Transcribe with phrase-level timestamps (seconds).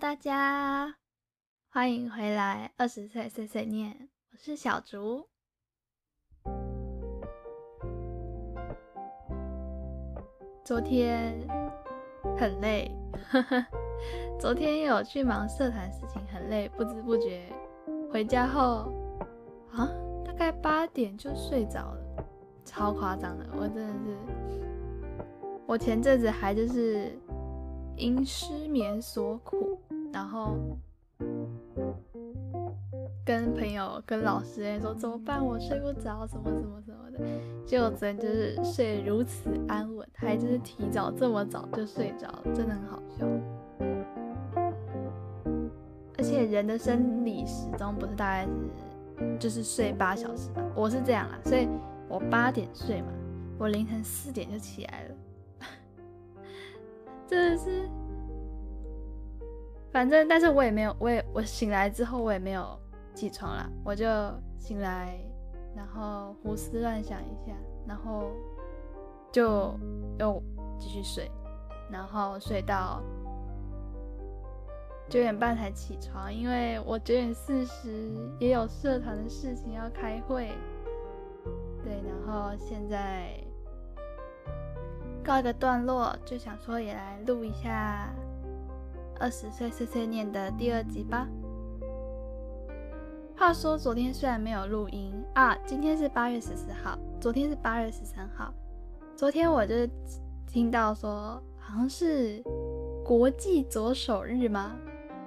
[0.00, 0.94] 大家
[1.68, 5.26] 欢迎回来，二十岁碎碎念，我是小竹。
[10.64, 11.46] 昨天
[12.38, 12.90] 很累，
[14.40, 17.42] 昨天有去忙社团事情，很累，不知不觉
[18.10, 18.90] 回家后
[19.70, 19.86] 啊，
[20.24, 22.24] 大概八点就睡着了，
[22.64, 24.16] 超夸张的，我真的是，
[25.66, 27.14] 我前阵子还就是
[27.98, 29.69] 因失眠所苦。
[30.12, 30.56] 然后
[33.24, 35.44] 跟朋友、跟老师说怎么办？
[35.44, 37.20] 我睡不着，什么什么什么的。
[37.64, 43.26] 结果昨天就是睡如此安稳，还就是提早这么早就睡着了，真的很好笑。
[46.18, 50.62] 而且人的生理时钟不是大概是就是睡八小时吧？
[50.74, 51.68] 我是这样啦，所以
[52.08, 53.08] 我八点睡嘛，
[53.58, 55.14] 我凌晨四点就起来了，
[57.28, 57.88] 真的是。
[59.92, 62.78] 反正，但是我也没有，我也我醒来之后我也没有
[63.12, 64.06] 起床啦，我就
[64.58, 65.18] 醒来，
[65.74, 67.52] 然后胡思乱想一下，
[67.88, 68.30] 然后
[69.32, 69.74] 就
[70.18, 70.40] 又
[70.78, 71.28] 继续睡，
[71.90, 73.02] 然后睡到
[75.08, 80.52] 九点半才起床，因为我九点四十也有社团的事情要开会，
[81.82, 83.32] 对，然后现在
[85.24, 88.08] 告一个段落，就想说也来录一下。
[89.20, 91.28] 二十岁碎碎念的第二集吧。
[93.36, 98.52] 话说昨天虽然没有录音啊，今天是八月十四号，昨天是八月十三号。
[99.14, 99.74] 昨天我就
[100.46, 102.42] 听到说好像是
[103.04, 104.74] 国际左手日吗？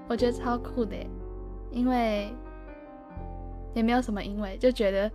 [0.08, 0.96] 我觉得超酷的，
[1.72, 2.34] 因为
[3.76, 5.12] 也没有什么因为，就觉得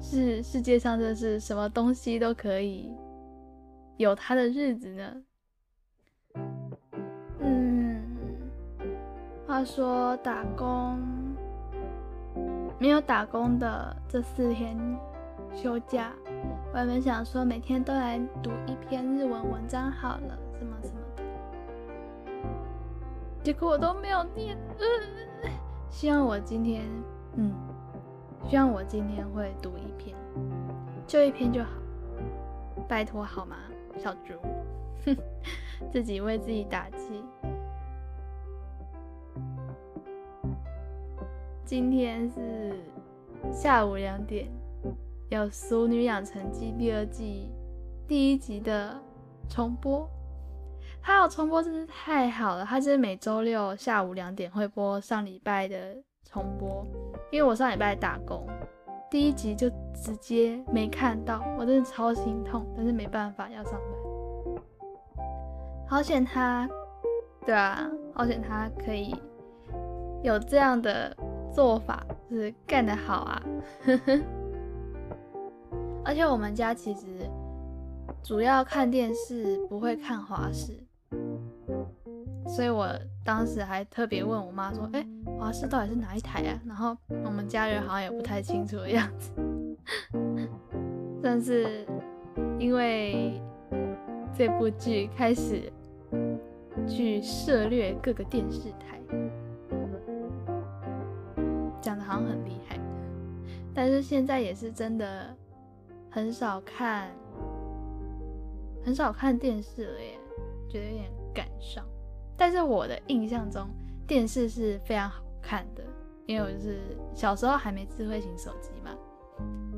[0.00, 2.92] 是世界上的是什么东西都可以
[3.98, 5.14] 有它的日子呢。
[9.52, 10.98] 话说打工
[12.78, 14.74] 没有打工的这四天
[15.54, 16.10] 休假，
[16.72, 21.22] 我原本想说每天都来读一篇日文文章好了，什么什么的，
[23.42, 24.56] 结果我都没有念。
[25.90, 26.86] 希望我今天，
[27.36, 27.52] 嗯，
[28.48, 30.16] 希望我今天会读一篇，
[31.06, 31.72] 就一篇就好，
[32.88, 33.56] 拜托好吗，
[33.98, 34.32] 小猪？
[35.92, 37.22] 自己为自己打气。
[41.64, 42.74] 今天是
[43.52, 44.46] 下午两点，
[45.30, 47.48] 有《熟女养成记》第二季
[48.06, 49.00] 第一集的
[49.48, 50.06] 重播。
[51.00, 56.84] 它有重播真是太好了，它就是每周六下午两点会播上礼拜的重播。
[57.30, 58.46] 因为我上礼拜打工，
[59.10, 65.24] 第一集就直接没看到，我真的超心痛，但是没办法要上班。
[65.88, 66.68] 好险他，
[67.46, 69.14] 对啊，好险他可以
[70.22, 71.16] 有这样的。
[71.52, 73.42] 做法就是干得好啊，
[76.04, 77.28] 而且我们家其实
[78.22, 80.72] 主要看电视，不会看华视，
[82.46, 82.88] 所以我
[83.24, 85.06] 当时还特别问我妈说：“哎，
[85.38, 89.30] 华视到底是哪一台啊？”然后我们家人好像也不太清楚的样子。
[91.22, 91.86] 但是
[92.58, 93.40] 因为
[94.36, 95.70] 这部剧开始
[96.88, 98.98] 去涉猎各个电视台。
[101.82, 102.78] 讲的好像很厉害，
[103.74, 105.36] 但是现在也是真的
[106.08, 107.10] 很少看，
[108.84, 110.18] 很少看电视了耶，
[110.70, 111.84] 觉得有点感伤。
[112.36, 113.68] 但是我的印象中，
[114.06, 115.82] 电视是非常好看的，
[116.26, 116.78] 因为我就是
[117.12, 118.92] 小时候还没智慧型手机嘛，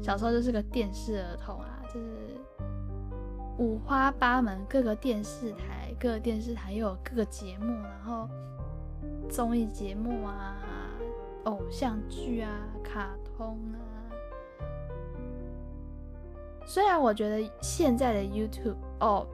[0.02, 2.06] 小时候就是个电视儿童啊，就是
[3.58, 8.28] 五花八门，各个电视台，各个电视台又有各个节目，然后
[9.30, 10.56] 综艺节目啊。
[11.44, 12.50] 偶像剧啊，
[12.82, 13.76] 卡通啊。
[16.66, 19.26] 虽然我觉得现在的 YouTube 哦，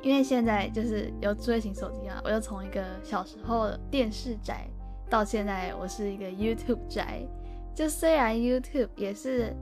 [0.00, 4.68] 因为现在就是有智慧型手机啊，我就从一个小时候的电视宅
[5.10, 7.26] 到现在我是一个 YouTube 宅。
[7.74, 9.54] 就虽然 YouTube 也是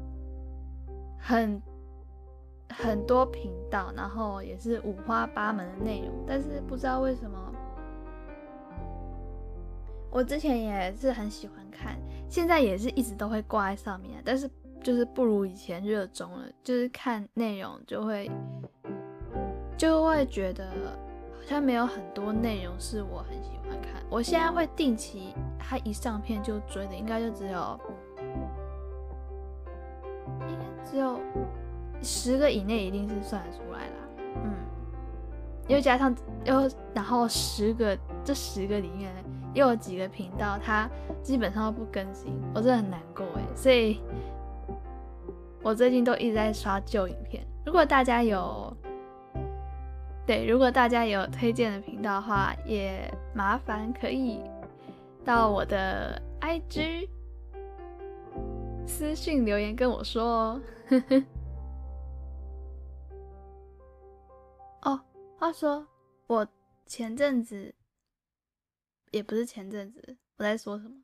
[1.18, 1.60] 很
[2.68, 7.53] 很多频道，然后也是五花八门的内容，但是不知道为什么。
[10.14, 14.48] 我之前也是很喜欢看，现在也是一直都会挂在上面，但是
[14.80, 16.46] 就是不如以前热衷了。
[16.62, 18.30] 就是看内容就会
[19.76, 20.68] 就会觉得
[21.32, 24.04] 好像没有很多内容是我很喜欢看。
[24.08, 27.80] 我现在会定期，它一上片就追的，应该就只有
[30.48, 31.18] 应该只有
[32.00, 33.96] 十个以内，一定是算得出来啦。
[34.44, 34.54] 嗯，
[35.68, 36.14] 又加上
[36.44, 39.12] 又然后十个这十个里面
[39.54, 40.88] 又有几个频道，它
[41.22, 43.42] 基本上都不更新，我真的很难过哎。
[43.54, 44.00] 所以，
[45.62, 47.42] 我最近都一直在刷旧影片。
[47.64, 48.76] 如果大家有
[50.26, 54.40] 对，如果大家有推荐的频道的话，也麻烦可以
[55.24, 57.08] 到我的 IG
[58.86, 60.60] 私信留言跟我说哦。
[60.88, 61.22] 呵呵
[65.44, 65.86] 话说
[66.26, 66.46] 我
[66.86, 67.74] 前阵子
[69.10, 70.94] 也不是前阵子，我在说什么？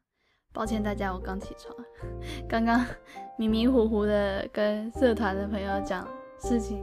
[0.51, 1.77] 抱歉大家，我刚起床，
[2.49, 2.83] 刚刚
[3.37, 6.09] 迷迷糊糊的跟社团的朋友讲
[6.39, 6.83] 事情，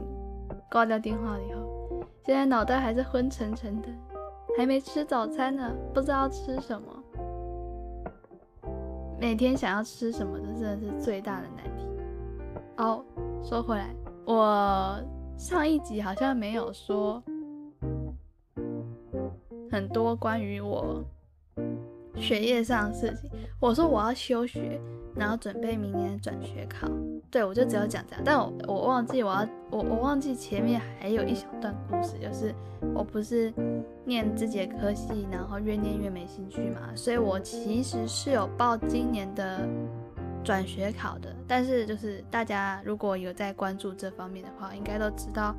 [0.69, 2.05] 挂掉电话以后。
[2.23, 3.87] 现在脑袋还是昏沉沉的，
[4.55, 7.03] 还没吃早餐呢，不知道吃什么。
[9.19, 11.87] 每天想要吃什么，这真的是最大的难题。
[12.77, 13.03] 哦，
[13.43, 13.95] 说回来，
[14.25, 15.03] 我
[15.39, 17.23] 上一集好像没有说
[19.77, 21.03] 很多关于我
[22.15, 23.29] 学业上的事情。
[23.59, 24.81] 我说我要休学，
[25.15, 26.87] 然后准备明年转学考。
[27.29, 32.55] 对，我就只有讲这样，但我我忘记我要我我忘记前面还有一小段故事，就是
[32.95, 33.53] 我不是
[34.03, 39.67] 念这节科系，然后越念越没兴趣嘛，所以我其实是有报今年的
[40.43, 45.53] 转学考的，但是就是大家如果有在关注这方面的话，应该都知道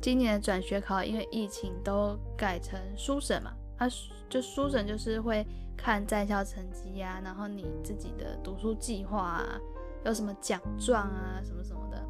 [0.00, 3.88] 今年的转学考因为疫情都改成书审嘛，它
[4.28, 5.46] 就书审就是会
[5.76, 9.60] 看在校成绩呀，然后你自己的读书计划啊。
[10.04, 12.00] 有什么奖状啊，什么什么的，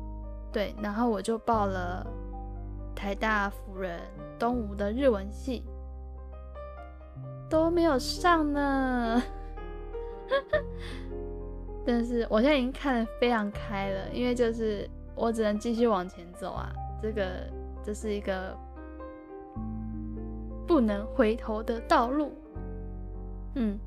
[0.52, 2.06] 对，然后我就报了
[2.94, 3.98] 台大辅仁
[4.38, 5.64] 东吴的日文系，
[7.48, 9.22] 都没有上呢。
[11.84, 16.70] 但是我现在已经看得非常开了，因为就是我只能继续往前走啊，
[17.02, 17.50] 这个
[17.88, 18.54] 这是一个
[20.66, 22.34] 不能回头的道路，
[23.54, 23.78] 嗯。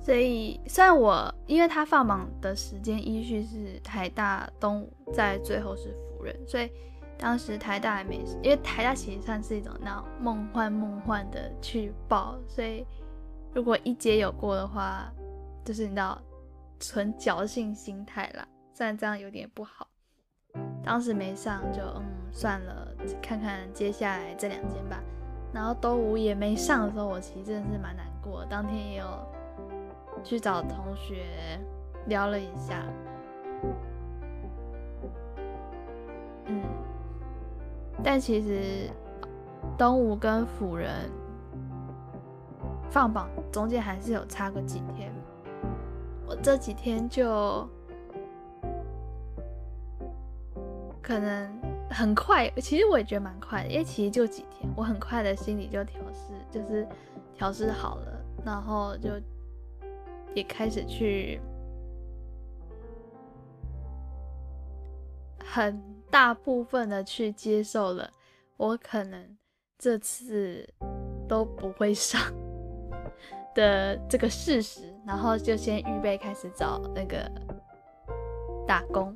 [0.00, 6.70] 所以，虽然我因为他放榜的时间依序是台大、东吴，在最后是辅仁，所以
[7.18, 12.86] 当时台大还没，因为台大其实算是一种那种梦幻梦幻的去报，所以
[13.52, 15.12] 如果一阶有过的话，
[15.64, 16.22] 就是你知道
[16.78, 18.46] 纯侥幸心态啦。
[18.72, 19.88] 虽然这样有点不好，
[20.84, 22.88] 当时没上就嗯算了，
[23.20, 24.98] 看看接下来这两间吧。
[25.52, 29.06] 然后东吴也没上的时候，我其实真的是蛮难过，当天也有。
[30.24, 31.24] 去找同学
[32.06, 32.84] 聊了一下，
[36.46, 36.62] 嗯，
[38.04, 38.88] 但其实
[39.76, 41.10] 东吴跟辅仁
[42.88, 45.12] 放榜中间还是有差个几天，
[46.24, 47.68] 我这几天就
[51.12, 51.60] 可能
[51.90, 56.88] 很快，其实我也觉得蛮快的，因为其实就几天，我很快的心里就调试，就是
[57.34, 59.10] 调试好了，然后就。
[60.34, 61.38] 也开始去
[65.44, 65.78] 很
[66.10, 68.10] 大部分的去接受了，
[68.56, 69.36] 我可能
[69.78, 70.66] 这次
[71.28, 72.18] 都不会上
[73.54, 77.30] 的这个事实，然后就先预备开始找那个
[78.66, 79.14] 打工，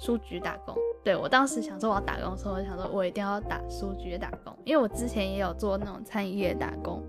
[0.00, 0.74] 书局打工。
[1.04, 7.02] 对我当时想说我要打工的时候，我想说我一定要打书局的打工，因为我之前也有做那种餐饮业打工。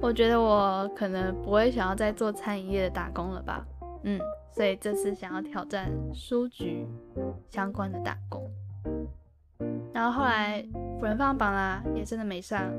[0.00, 3.66] 我觉得我可能不会想要再做餐饮业的打工了吧，
[4.02, 6.86] 嗯，所以这次想要挑战书局
[7.48, 8.46] 相关的打工。
[9.94, 10.62] 然后后来
[11.00, 12.70] 辅仁放榜啦，也真的没上，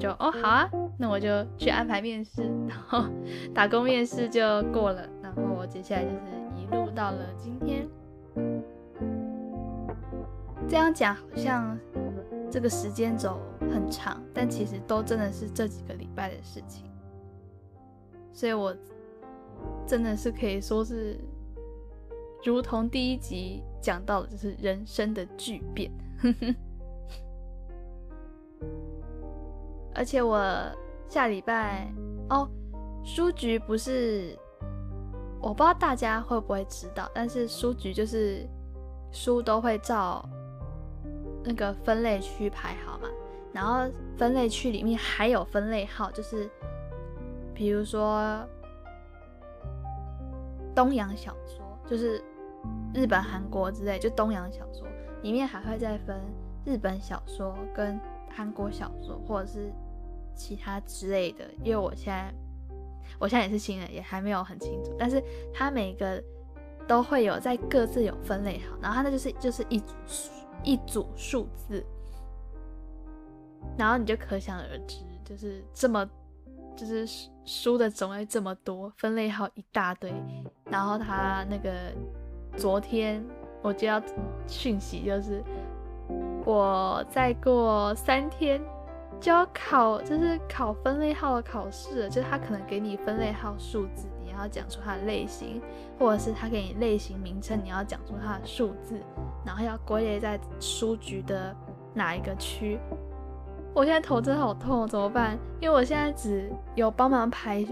[0.00, 1.28] 就哦好啊，那我就
[1.58, 3.04] 去安排面试，然后
[3.54, 6.16] 打工面试就过了，然后我接下来就是
[6.56, 7.86] 一路到了今天。
[10.68, 11.78] 这样讲好像。
[12.50, 16.84] 这个时间轴很长，但其实都真的是这几个礼拜的事情，
[18.30, 18.76] 所以我
[19.86, 21.18] 真的是可以说是，
[22.44, 25.90] 如同第一集讲到的，就是人生的巨变。
[29.94, 30.38] 而且我
[31.08, 31.90] 下礼拜
[32.28, 32.46] 哦，
[33.02, 34.38] 书局不是，
[35.40, 38.46] 我不知道大家会不会知道，但是书局就是
[39.10, 40.22] 书都会照。
[41.44, 43.08] 那个分类区排好嘛，
[43.52, 46.48] 然后分类区里面还有分类号，就是
[47.52, 48.46] 比如说
[50.74, 52.22] 东洋小说，就是
[52.94, 54.86] 日本、韩国之类，就东洋小说
[55.22, 56.20] 里面还会再分
[56.64, 59.72] 日本小说跟韩国小说，或者是
[60.34, 61.44] 其他之类的。
[61.62, 62.32] 因为我现在
[63.18, 65.22] 我现在也是新人，也还没有很清楚，但是
[65.52, 66.22] 它每个
[66.86, 70.30] 都会有在各自有分类好，然后它那就是就是一组书。
[70.64, 71.84] 一组数字，
[73.76, 76.08] 然后你就可想而知，就是这么，
[76.76, 77.06] 就是
[77.44, 80.12] 书的种类这么多，分类号一大堆，
[80.66, 81.72] 然后他那个
[82.56, 83.24] 昨天
[83.62, 84.00] 我接到
[84.46, 85.42] 讯息，就是
[86.44, 88.60] 我再过三天
[89.20, 94.06] 就要考，就是考分类号的考试，就是他可能给你分类号数字。
[94.42, 95.62] 要讲出它的类型，
[95.98, 99.00] 或者是它给你类型名称，你要讲出它的数字，
[99.46, 101.54] 然后要归类在书局的
[101.94, 102.78] 哪一个区。
[103.72, 105.38] 我现在头真的好痛，怎么办？
[105.60, 107.64] 因为我现在只有帮忙排，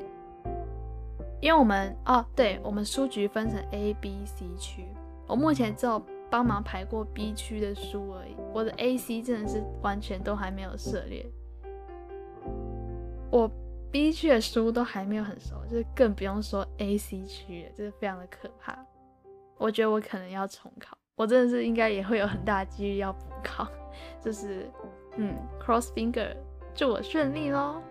[1.41, 4.87] 因为我们哦，对我们书局分成 A、B、C 区，
[5.27, 6.01] 我目前只有
[6.31, 8.37] 帮忙排过 B 区的书而已。
[8.55, 11.27] 我的 A、C 真的是完全都还没有涉猎，
[13.31, 13.51] 我。
[13.91, 18.79] B 区的书都还没有很熟，就是更不用说 A、C 区了，就是非常的可怕。
[19.59, 23.67] 我觉得我可能要重考，我真的是应该也会有很大几率要补考，
[24.23, 24.71] 就是
[25.17, 26.35] 嗯，cross finger，
[26.75, 27.83] 祝我顺利喽，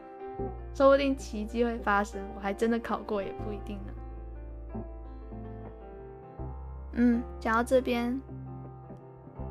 [0.73, 3.93] 说不定奇迹会发生，我还真的考过也不一定呢。
[6.93, 8.19] 嗯，讲到这边，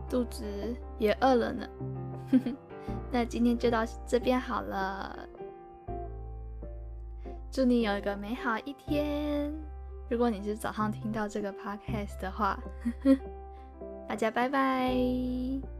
[0.08, 0.44] 肚子
[0.98, 1.68] 也饿了呢，
[3.12, 5.28] 那今天就到这边好了。
[7.50, 9.52] 祝你有一个美好一天。
[10.10, 12.58] 如果你是早上听到这个 podcast 的话，
[14.08, 15.77] 大家拜拜。